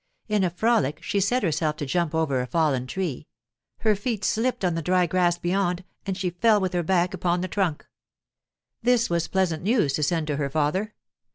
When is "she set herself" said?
1.03-1.75